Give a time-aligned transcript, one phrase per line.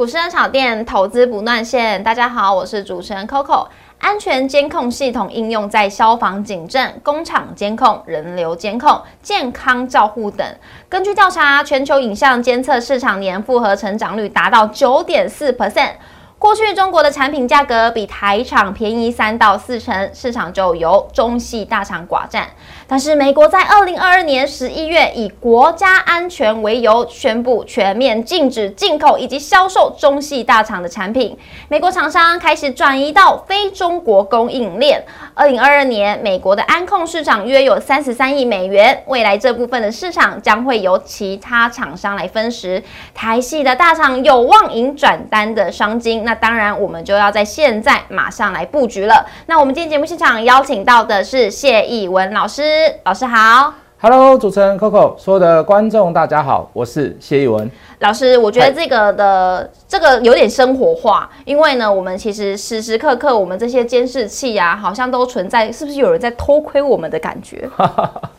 [0.00, 3.66] 股市炒店投资不断线，大家好，我是主持人 Coco。
[3.98, 10.56] 安全监控系统应用在消防警政、工厂监控、人流监控、健康照护等。
[10.88, 15.90] 根据调查，全球影像监测市场年复合成长率达到九点四 percent。
[16.38, 22.48] 过去中国的产品价格比台厂便宜三到四成，市场就由中系大厂寡占。
[22.90, 31.38] 但是美国在二零二二年十一月以国家安全为由，宣布全面禁止进口以及销售中系大厂的产品。
[31.68, 35.00] 美国厂商开始转移到非中国供应链。
[35.34, 42.82] 二零二二年，美国的安控市场约有三十三亿美元，未来这部分的市场将会由其他厂商来分食。
[43.14, 46.16] 台系的大厂有望赢转单的商机。
[46.22, 49.24] 那当然，我们就要在现在马上来布局了。
[49.46, 53.74] 那我们今天节目现场邀请到的是谢义文老师，老师好。
[54.02, 58.38] Hello，主持人 Coco，所有的观众大家好，我是谢逸文老师。
[58.38, 67.68] 我觉得这个的这个有点生活化，因为呢，我们其实时时刻刻我们这些监视器呀，好像都存在，是不是有人在偷窥我们的感觉？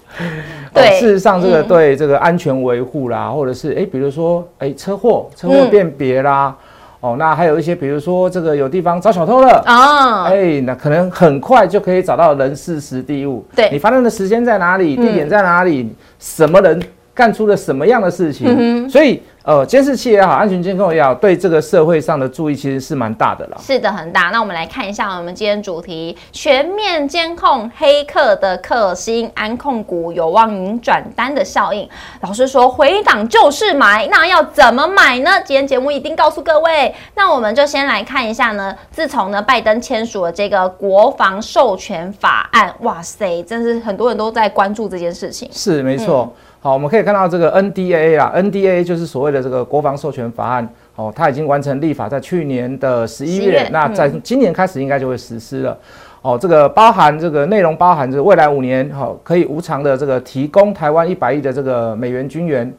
[0.74, 6.56] 对，事实上这个对这个安全维护啦，或者是哎，比如说哎车祸车祸辨别啦。
[7.02, 9.62] 哦，那还有一些，比如说这个有地方遭小偷了。
[9.66, 13.44] 啊，哎，那可能很快就可以找到人事实地物。
[13.56, 16.80] 对，你发生的时间在哪里，地点在哪里，什么人
[17.14, 19.22] 干出了什么样的事情，所以。
[19.44, 23.58] 呃，监视器也好，安全监控也好，对这个社会上的注意其实是蛮大的了。
[23.60, 24.30] 是的，很大。
[24.32, 31.90] 那我们来看一下我们今天主题：全面监控黑客的克星，安控股有望迎转单的效应。
[32.22, 35.32] 老师说回档就是买，那要怎么买呢？
[35.44, 36.94] 今天节目一定告诉各位。
[37.16, 45.50] 那我们就先来看一下呢，自从呢拜登签署了这个国防授权法案，哇塞，真是很多人都在关注这件事情。
[45.52, 46.32] 是，没错。
[46.64, 55.76] 好，我们可以看到这个 NDA 啊，NDA 就是所谓的这个国防授权法案，哦，它已经完成立法，在去年的十一月，那在今年开始应该就会实施了。
[56.22, 62.72] 哦，这个包含这个内容包含着未来五年，好，可以无偿的这个提供台湾一百亿的这个美元军援，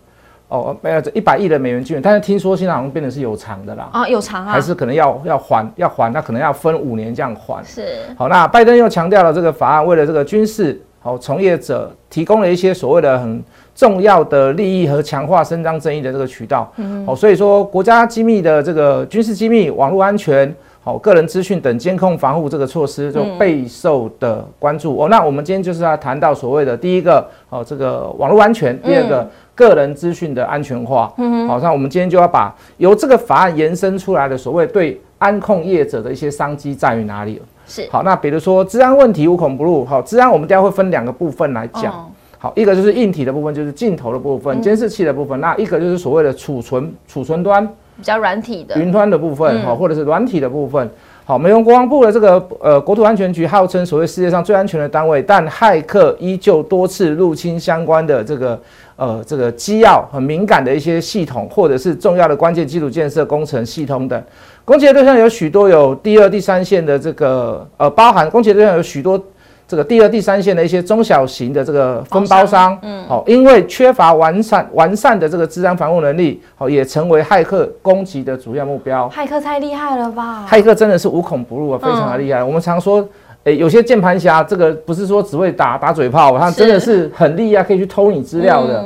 [0.46, 3.88] 哦，没有这一百亿的美元军援，但是听说现在好像变得是有偿的啦。
[3.92, 4.52] 啊，有偿啊？
[4.52, 7.60] 还是可能要要还要还，那可能要分五年这样还。
[7.64, 7.82] 是。
[8.16, 13.42] 好，那拜登又强调了这个法案为了这个军事好从业者提供了一些所谓的很。
[13.74, 16.70] 重要的利益和强化伸张正义的这个渠道，
[17.06, 25.08] 哦，所以说国家机密的这个军事机密、网络安全、好个人资讯等监控防护这个措施就备受的关注哦。
[25.08, 31.10] 那我们今天就是要谈到所谓的第一个哦，这个网络安全；第二个个人资讯的安全化。
[31.16, 39.84] 嗯好，那我们今天就要把由这个法案延伸出来的所谓对安控业者的一些商机在于哪里是好，那比如说治安问题无孔不入。
[39.84, 42.10] 好，治安我们等下会分两个部分来讲。
[42.38, 45.40] 好，一个就是硬体的部分，就是镜头的部分、监视器的部分。
[45.40, 47.64] 那一个就是所谓的储存储存端，
[47.96, 50.90] 比较软体的云端的部分，哈，或者是软体的部分。
[51.24, 58.60] 好，美国国防部的这个呃国土安全局号称所谓世界上最安全的单位，但骇客依旧多次入侵相关的这个
[58.96, 64.22] 呃这个机要很敏感的一些系统，或者是重要的关键基础建设工程系统等。
[64.64, 69.22] 攻击的对象有许多，有第二、第三线的这个呃，包含攻击对象有许多。
[69.64, 79.08] 这个第二、第三线的一些中小型的这个分包商，嗯，好，因为缺乏完善完善的这个治安防护能力，好，也成为骇客攻击的主要目标。
[79.08, 80.46] 骇客太厉害了吧？
[80.46, 82.44] 骇客真的是无孔不入啊，非常的厉害。
[82.44, 83.08] 我们常说，
[83.44, 88.84] 诶，有些键盘侠，这个不是说只会打打嘴炮，他真的是很厉害，可以去偷你资料的。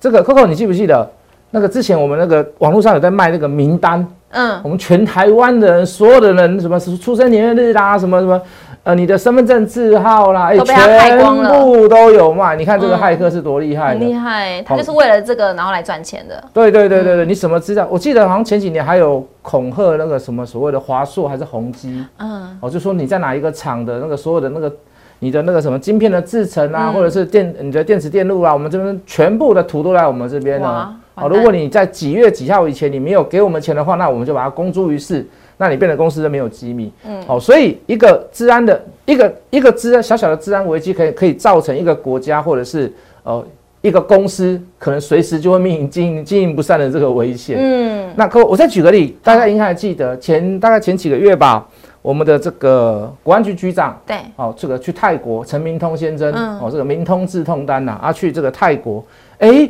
[0.00, 1.08] 这个 Coco，你记不记得
[1.50, 4.06] 那个之前我们那个网络上有在卖那个名单？
[4.30, 8.40] 嗯，我们全台湾的人，所有的人，什么出生年月日啦，什么什么。
[8.82, 12.56] 呃，你的身份证字号啦，哎，全部都有卖。
[12.56, 16.42] 你看这个骇客是多厉害，很厉害，他就是为了这个然后来赚钱的。
[16.54, 17.86] 对对对对对，你什么资料？
[17.90, 24.72] 我记得好像前几年还有恐吓那个什么所谓的华硕还是宏基，嗯，哦，就说你在哪一个厂的那个所有的那个
[25.18, 30.96] 你的那个什么晶片的制成啊，或者是电你的电池电路啊，我们这边全部的图都在我们这边呢。
[31.20, 35.26] 哦，如果你在几月几号以前你没有给我们钱的话，那我们就把它公诸于世。
[35.62, 42.90] 那你变得公司都没有机密，嗯，好，所以一个治安的一个一个治安小小的治安危机，可以可以造成一个国家或者是
[43.24, 43.44] 呃
[43.82, 51.68] 一个公司可能随时就会面临经营经营不善的这个危险，嗯，那可我再举个例，大家应该还记得前大概前几个月吧，
[52.00, 59.04] 我们的这个国安局局长对，哦，这个去泰国陈明通先生，哦，这个明通治通丹呐，啊，去这个泰国，
[59.40, 59.68] 哎，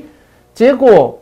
[0.55, 1.19] 结果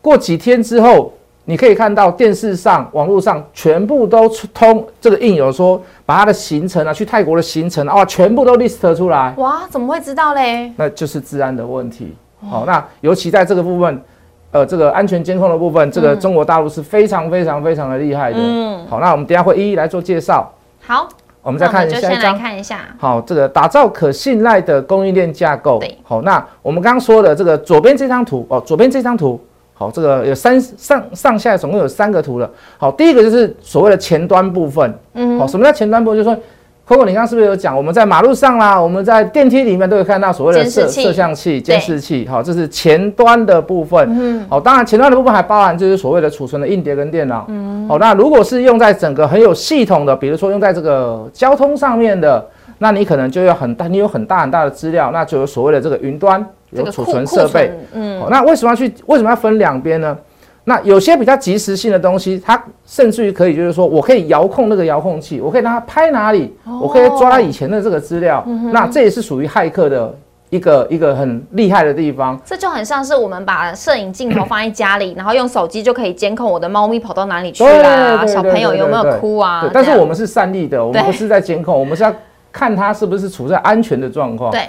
[0.00, 1.12] 过几天之后。
[1.50, 9.32] 你可以看到电视上、网络上全部都通这个印有说，把他的行程啊，去泰国的行程啊，全部都 list 出来。
[9.38, 10.70] 哇，怎么会知道嘞？
[10.76, 12.14] 那就是治安的问题。
[12.46, 14.02] 好，那尤其在这个部分，
[14.50, 18.36] 呃这个安全监控的部分，这个中国大陆是非常非常非常的厉害的。
[18.38, 20.52] 嗯，好，那我们等下会一一来做介绍。
[20.86, 21.08] 好，
[21.40, 22.80] 我们再看下一张，看一下。
[22.98, 25.78] 好，这个打造可信赖的供应链架构。
[25.78, 29.40] 对，好，那我们刚刚说的这个左边这张图哦，左边这张图。
[29.78, 32.50] 好，这个有三上上下总共有三个图了。
[32.76, 34.92] 好，第一个就是所谓的前端部分。
[35.14, 36.18] 嗯，好，什么叫前端部分？
[36.18, 36.36] 就是说
[36.84, 42.26] ，Coco，你刚刚是不是有讲，我们在马路上啦，我们在电梯里面都有看到所谓的摄摄像器、监视器。
[42.26, 44.04] 好，这是前端的部分。
[44.10, 47.44] 嗯，好，当然前端的部分还包含就是所谓的储存的硬碟跟电脑。
[47.46, 52.44] 嗯，好，那如果是用在整个很有系统的，比如说用在这个交通上面的，
[52.78, 56.44] 那你可能就要很大，你有很大很大的资料，那就有所谓的这个云端。
[56.70, 58.92] 有储存设备，嗯，那为什么要去？
[59.06, 60.16] 为什么要分两边呢？
[60.64, 68.44] 那有些比较及时性的东西，它甚至于可以，就是说我可以遥控那个遥控器，我可以让它拍哪里，我可以抓它以前的这个资料。
[68.70, 70.14] 那这也是属于骇客的
[70.50, 72.38] 一个一个很厉害的地方。
[72.44, 79.70] 这就很像是我们把摄影镜头放在家里，然后用手机就可以监控我的猫咪跑到哪里去啦，小朋友有没有哭啊？
[79.72, 82.12] 但是我们是善意的，我们不是在监控，我们是要
[82.52, 84.50] 看它是不是处在安全的状况。
[84.50, 84.68] 对。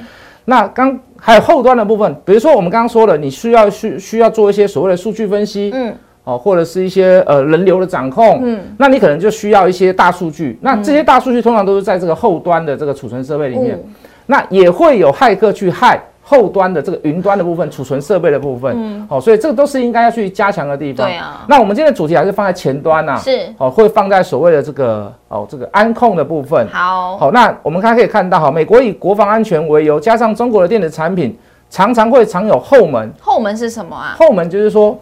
[0.50, 5.94] 那刚还有后端的部分，比如说我们刚刚说的，你需要需需要做一些所谓的数据分析，嗯，
[6.24, 13.80] 哦，或者是一些呃人流的掌控，嗯，那你可能就需要一些大数据，那这些大数据通常都是在这个后端的这个储存设备里面，
[14.26, 16.02] 那也会有骇客去害。
[16.30, 21.08] 后端的这个云端的部分，储存设备的部分，嗯，好，所以这个都是应该要去加强的地方。
[21.08, 21.44] 对啊。
[21.50, 26.68] 那我们今天的主题还是放在前端呐，是，哦，会放在所谓的这个哦这个安控的部分。
[26.72, 31.36] 好，好，那我们刚可以看到哈，美国以国防安全为由，加上中国的电子产品
[31.72, 33.12] 常常会藏有后门。
[33.20, 34.16] 后门是什么啊？
[34.20, 34.96] 后门就是说，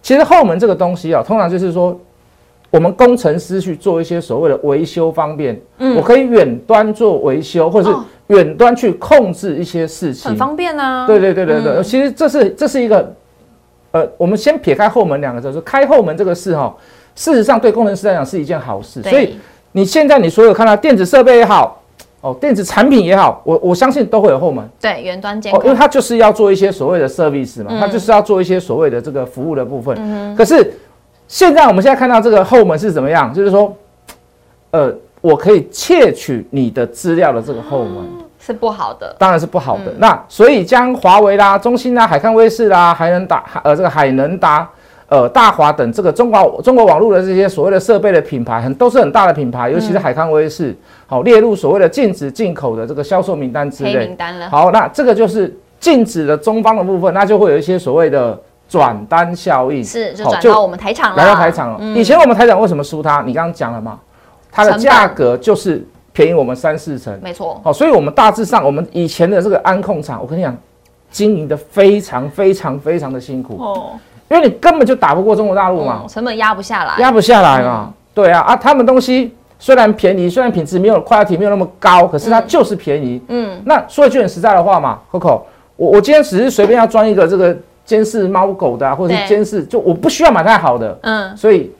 [0.00, 1.94] 其实后门这个东西啊，通常就是说，
[2.70, 7.96] 我们工程师去做一些所谓的维修方便，嗯，我可以远端做维修，或者是。
[8.30, 11.04] 远端去控制一些事情很方便啊！
[11.04, 13.12] 对对对对对，其实这是这是一个，
[13.90, 16.72] 呃，我们先撇开后门两个字，说开后门这个事哈，
[17.16, 19.02] 事实上对工程师来讲是一件好事。
[19.02, 19.36] 所以
[19.72, 21.82] 你现在你所有看到电子设备也好，
[22.20, 24.64] 哦，电子产品也好，我我相信都会有后门。
[24.80, 29.96] 对，远端监控，因为它就是要做一些所谓的 service 嘛，它就是要做一些所谓的这个服务的部分。
[29.98, 30.72] 嗯可是
[31.26, 33.34] 现在我们现在看到这个后门是怎么样？
[33.34, 33.76] 就是说，
[34.70, 34.94] 呃。
[35.20, 38.04] 我可以窃取你的资料的这个后门
[38.38, 39.92] 是不好的，当然是不好的。
[39.98, 44.66] 那所以将华为啦、中兴啦、海康威视啦、海能达、呃这个海能达、
[45.08, 50.74] 呃大华等这个中国中国网络的这些所谓的设备的品牌，很都是很大的品牌，尤其是海康威视，
[51.06, 54.06] 好列入所谓的禁止进口的这个销售名单之类。
[54.06, 54.48] 名单了。
[54.48, 58.36] 好，那这个就是禁止的中方的部分，那就会有一些所谓的
[58.68, 61.16] 转单效应，是就转到我们台厂了。
[61.16, 61.98] 来到台厂了。
[61.98, 63.22] 以前我们台厂为什么输他？
[63.26, 63.98] 你刚刚讲了吗？
[64.52, 67.60] 它的价格就是便宜我们三四成，没错。
[67.62, 70.56] 好，所以我们大致上，我们以前的这个安控厂，我跟你讲，
[71.10, 73.92] 经营的非常非常非常的辛苦哦，
[74.28, 77.94] 因为你根本就打不过中国大陆嘛，成本压不下来，压不下来嘛。
[78.12, 83.22] 对啊，啊，他们东西虽然便宜，虽然品质没有快递没有那么高，可是它就是便宜。
[83.28, 85.42] 嗯，那说一句很实在的话嘛，Coco，
[85.76, 90.98] 我我今天只是随便要装一个这个监视猫狗的，或者是监视，就我不需要买太好的。
[91.02, 91.72] 嗯，所以。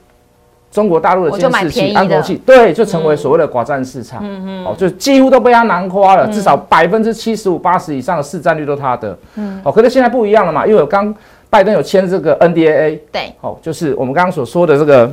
[0.71, 4.23] 中国大陆的监视器、安控器，对，就成为所谓的寡占市场，
[4.65, 9.17] 哦，就几乎都被他囊括了，至少百分之七十五、八十以上的市占率都他的。
[9.35, 11.13] 嗯，哦，可是现在不一样了嘛，因为我刚
[11.49, 15.05] 拜登有签这个 NDAA，对，哦，就是我们刚刚所说的这个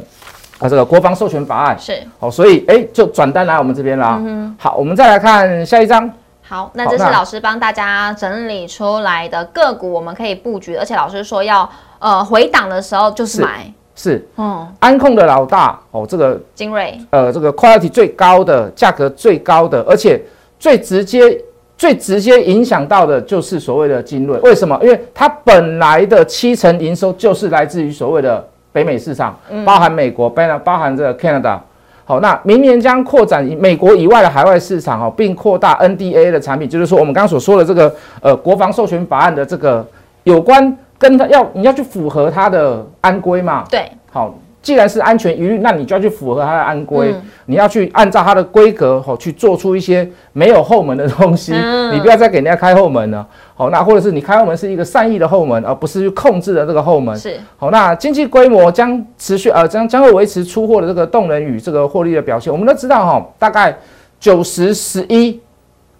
[0.60, 1.76] 啊，这个国防授权法案。
[1.76, 4.22] 是，哦，所以哎，就转单来我们这边啦。
[4.58, 6.08] 好，我们再来看下一张。
[6.42, 13.42] 好，那这是老师帮大家整理出来的个股，我们可以布局，而且老师说要呃回档的时候就是。
[13.42, 13.72] 买。
[14.00, 20.22] 是，嗯，安控的老大哦，这个精锐，呃，这个 quality 最高的，价格最高的，而且
[20.56, 21.36] 最直接、
[21.76, 24.38] 最直接影响到的就是所谓的精锐。
[24.38, 24.78] 为什么？
[24.84, 31.58] 因为它本来的七成营收就是来自于所谓的北美市场，包含美国，包包含这个 Canada。
[32.04, 39.84] 好，那明年将扩展美国以外的海外市场哦，并扩大 NDA 的产品，就是说我们刚刚所说的这个呃国防授权法案的这个
[40.22, 40.78] 有关。
[40.98, 43.64] 跟他要你要去符合他的安规嘛？
[43.70, 47.14] 对，好，既然是安全疑虑，那你就要去符合他的安规，
[47.46, 51.54] 你要去按照他的规格好去做出一些没有后门的东西，
[51.92, 53.24] 你不要再给人家开后门了。
[53.54, 57.16] 好，那或者是你开后门是一个善意的后门，而不是去控制的这个后门。
[57.16, 62.52] 是，好，那经济规模将持续呃将将会维持出货的这个动能与这个获利的表现。
[62.52, 63.76] 我们都知道哈，大概
[64.18, 65.40] 九十十一，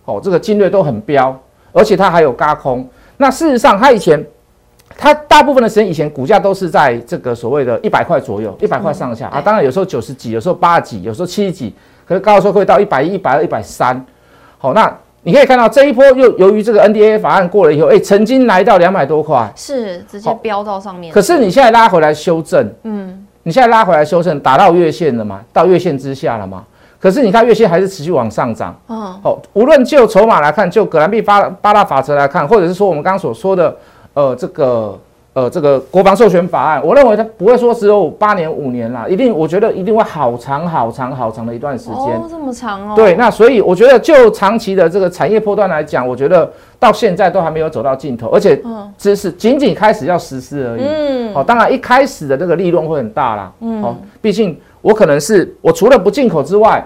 [0.04, 1.40] 哦，这个金略都很标，
[1.72, 2.86] 而且它还有嘎空。
[3.16, 4.26] 那事实上它以前。
[4.96, 9.40] 它大部分的时间以前股价都是在这个所谓的一百块左右，一百块上下啊。
[9.40, 11.74] 当然有时候九十几，有时候八十几，有时候七十几，
[12.06, 14.04] 可是高的时候会到一百一、一百二、一百三。
[14.58, 14.92] 好，那
[15.22, 21.12] 你可以看到这一波又由于这个 NDA 法案过了以后，哎，曾经来到两百多块，是直接飙到上面。
[21.12, 25.40] 可是你现在拉回来修正，嗯，你现在拉回来修正，打到月线了嘛？
[25.52, 26.64] 到月线之下了嘛？
[27.00, 33.76] 可是你看月线还是持续往上涨，嗯，好，无论就筹码来看，就葛兰币八八大法则来看，或者是说我们刚刚所说的，
[34.14, 34.98] 呃，这个。
[35.34, 41.94] 呃，这个国防授权法案，我认为它不会说只有八年五年啦，一定，我觉得一定会好长好长好长的一段时间。
[41.94, 42.94] 哦，这么长哦。
[42.96, 46.50] 对，那所以我觉得就长期的这个产业波段来讲，我觉得
[46.80, 48.60] 到现在都还没有走到尽头，而且
[48.96, 50.82] 只是仅仅开始要实施而已。
[50.82, 51.34] 嗯。
[51.34, 53.52] 好，当然一开始的这个利润会很大啦。
[53.60, 53.80] 嗯。
[53.80, 56.84] 好，毕竟我可能是我除了不进口之外，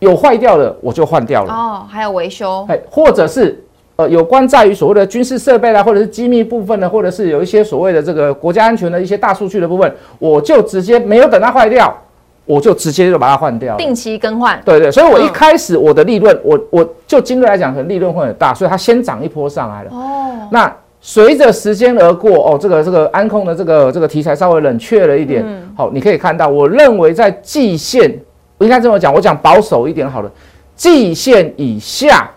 [0.00, 1.54] 有坏掉的我就换掉了。
[1.54, 2.66] 哦，还有维修。
[2.68, 3.62] 哎，或者是。
[3.96, 11.96] 呃，有关在于所谓的军事设备啦，或者是机密部分呢，或者是有一些所谓的这个国家安全的一些大数据的部分，我就直接没有等它坏掉，
[12.44, 14.60] 我就直接就把它换掉，定期更换。
[14.66, 19.90] 对对，所以我一开始我的利润，我我就金额来讲，可能利润会很大，所以它先涨一波上来了。
[19.90, 25.42] 哦，那随着时间而过，哦，这个这个安控的这个这个题材稍微冷却了一点。
[25.42, 28.14] 嗯，好，你可以看到，我认为在季线，
[28.58, 30.30] 我应该这么讲，我讲保守一点好了，
[30.74, 32.30] 季线以下。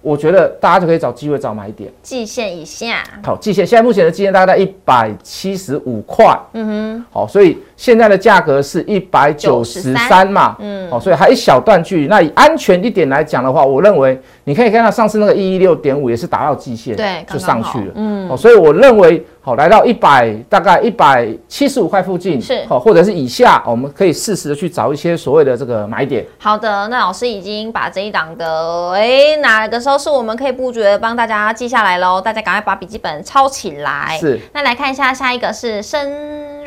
[0.00, 3.02] 我觉得大家就可以找机会找买点，季线以下。
[3.24, 6.38] 好，季线现在目前的季线大概在一百七十五块。
[6.52, 7.04] 嗯哼。
[7.10, 10.54] 好，所以现在的价格是一百九十三嘛。
[10.58, 10.86] 嗯。
[10.90, 12.06] 哦，所以还一小段距离。
[12.08, 17.92] 那以安全一点来讲的话，我认为你可以看到上次那个一一六点五也是达到极限，对，就上去了。
[17.94, 18.28] 嗯。
[18.28, 19.24] 哦，所以我认为。
[19.40, 26.22] 好，来到一百大概一百七十五块附近，是好，或者是以下，我们可以适时的去找一些所谓的这个买点。
[26.36, 34.18] 好的，那老师已经把这一档的哎哪个时候是我们可以布局的，帮大家记下来喽，大家赶快把笔记本抄起来。
[34.20, 36.12] 是，那来看一下下一个是深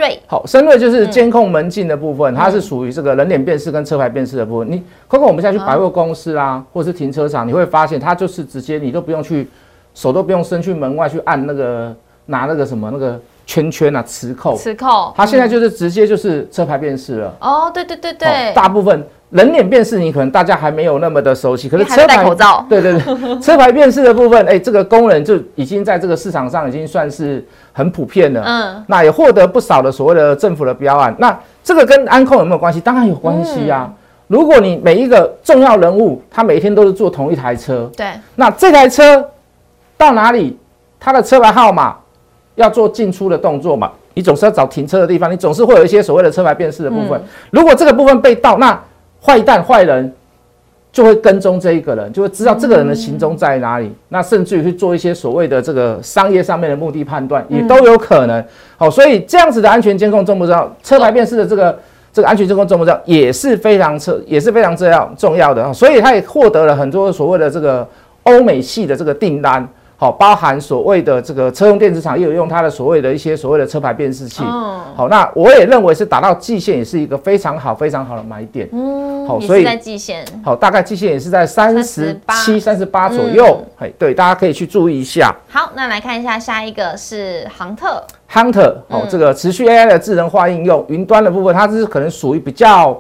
[0.02, 0.20] 瑞。
[0.28, 4.70] 好，深瑞就是监控门禁的部分，它是属于这个人脸辨识跟车牌辨识的部分。
[4.70, 9.48] 你包括我们现在去百货公司啊，或者是停车场，你会发现它就是直接你都不用去
[9.94, 11.96] 手都不用伸去门外去按那个。
[12.28, 17.36] 拿那个什么那个圈圈啊，磁扣，磁扣，它现在就是直接就是车牌辨识了。
[17.42, 28.44] 哦，对对对对，大部分人脸辨识你可能大家还没有那么的熟悉，可是车牌口罩，对对对， 车牌辨识的部分，哎，这个功能就已经在这个市场上已经算是很普遍了。
[28.46, 31.14] 嗯，那也获得不少的所谓的政府的标案。
[31.18, 32.80] 那这个跟安控有没有关系？
[32.80, 33.92] 当然有关系呀。
[34.28, 39.26] 如果你每一个重要人物，他每天都是坐同一台车，对，那这台车
[39.98, 40.58] 到哪里，
[41.00, 41.98] 他的车牌号码。
[42.56, 43.92] 要做进出的动作嘛？
[44.14, 47.22] 你总是要找停车的地方，你总是会有一些所谓的车牌辨识的部分。
[47.50, 48.78] 如果这个部分被盗，那
[49.24, 50.14] 坏蛋坏人
[50.92, 53.90] 就会跟踪这一个人，就会知道这个人的行踪在哪里。
[54.10, 58.44] 那甚至于去做一些所谓的这个商业上面的目的判断，也都有可能。
[58.76, 60.76] 好，所以这样子的安全监控重不重要？
[60.84, 61.80] 车牌辨识的这个
[62.12, 63.02] 这个安全监控重不重要？
[63.06, 65.74] 也是非常重也是非常重要重要的。
[65.74, 67.88] 所以他也获得了很多所谓的这个
[68.24, 69.66] 欧美系的这个订单。
[70.02, 74.42] 好，包含所谓的这个车用电子厂也有用它的所谓的一些所谓的车牌辨识器。
[74.44, 78.68] 好，那我也认为是达到季线也是一个非常好非常好的买点。
[78.72, 80.26] 嗯，好，所以在季线。
[80.44, 83.64] 好，大概季线也是在三十七、三十八左右。
[83.78, 85.32] 嘿，对，大家可以去注意一下。
[85.48, 88.04] 好，那来看一下下一个是航特。
[88.28, 93.00] Hunter，好，这个持续 AI 的智能化应用，云端的部分，它是可能属于比较。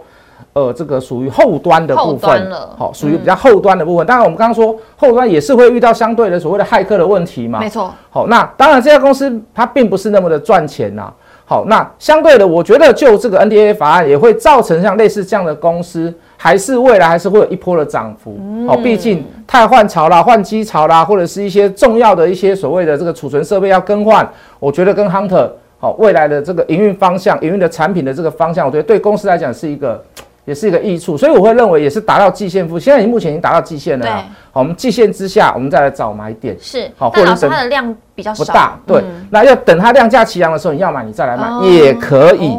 [0.53, 4.05] 呃，这个属于后端的部分，好，属于比较后端的部分。
[4.05, 7.60] 当然，我们刚刚说后端也是会遇到相对的所谓的骇客的问题嘛。
[7.60, 7.93] 没错。
[8.10, 11.12] 好，那当然这家公司它并不是那么的赚钱呐。
[11.45, 18.39] 好，那相对的，我觉得就这个 NDA 法案也会造成像类似这样的公司，还是未来还是会有一波的涨幅。
[18.65, 24.25] 好，毕竟太换潮啦、换机潮啦，或者是一些重要的一些所谓的这个储存设备要更换，
[24.60, 30.01] 我觉得跟 Hunter 好未来的这个营运方向、营运的产品的这个方向，我觉得对公司来讲是一个。
[30.45, 34.24] 也是一个益处，所以我会认为也是达到季线附，现在已经目前已经达到季线了。
[34.51, 36.57] 好，我们季线之下，我们再来找买点。
[36.60, 39.03] 是，好，或者是它的量比较不大，对。
[39.29, 42.50] 那要等它量价齐扬的时候，你要买你再来买也可以。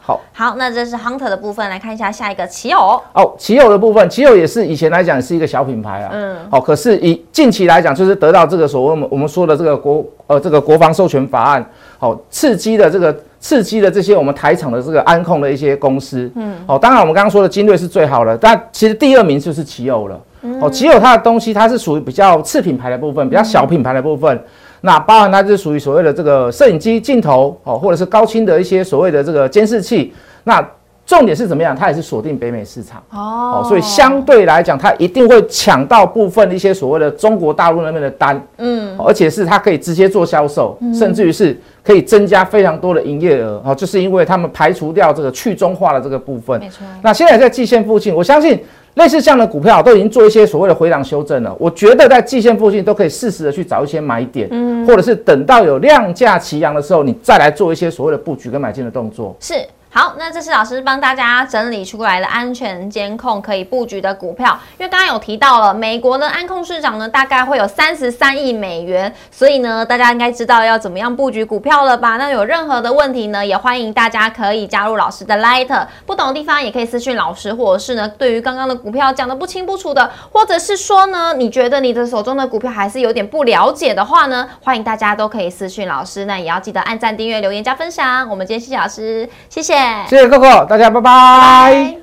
[0.00, 3.00] 好，好，那这是 Hunter 的部分，来看一下下一个奇偶。
[3.12, 6.10] 哦，奇偶的部分，奇偶也是以前来讲是一个小品牌啊。
[6.12, 6.36] 嗯。
[6.48, 11.64] 好，可是以近期来讲，就是得到这个所谓我们我们说的这个国呃这个国防授权法案，
[11.98, 13.14] 好刺激的这个。
[13.42, 20.20] 刺激了这些我们台厂的这个安控的一些公司，嗯，哦，当然我们刚刚说的精锐是最好的，但其实第二名就是奇偶了，
[20.60, 24.42] 哦，奇偶它的东西它是属于比较次品牌的部分，比较小品牌的部分，
[24.82, 30.64] 那包含它是属于所谓的这个摄影机镜头，哦，或者是高清的一些所谓的这个监视器，那。
[31.04, 31.74] 重点是怎么样？
[31.76, 46.58] 它也是锁定北美市场哦，所以相对来讲，它一定会抢到部分一些所谓的中国大陆那边的单，嗯，而且是它可以直接做销售，甚至于是可以增加非常多的营业额哦，就是因为他们排除掉这个去中化的这个部分。
[46.60, 46.78] 没错。
[47.02, 48.58] 那现在在季线附近，我相信
[48.94, 59.36] 类似这样的股票都已经做一些所谓的回档修正了，我觉得在季线附近都可以适时的去找一些买点，嗯，或者是等到有量价齐扬的时候，你再来做一些所谓的布局跟买进的动作。
[59.40, 59.54] 是。
[59.94, 72.16] 好，那这是老师帮大家整理出来的安全监控可以布局的股票，因为刚刚有提到了美国的安控市场呢，大概会有三十三亿美元，所以呢，大家应该知道要怎么样布局股票了吧？
[72.16, 88.26] 那有任何的问题呢，也欢迎大家可以加入老师的 Light，不懂的地方也可以私讯老师，或者是呢，对于刚刚的股票讲的不清不楚的，或者是说呢，你觉得你的手中的股票还是有点不了解的话呢，欢迎大家都可以私讯老师，那也要记得按赞、订阅、留言、加分享。
[88.30, 89.81] 我们今天谢谢老师，谢谢。
[90.08, 92.01] 谢谢 Coco，大家拜拜。